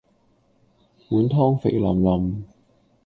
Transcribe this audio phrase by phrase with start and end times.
[1.09, 2.43] 碗湯肥淋淋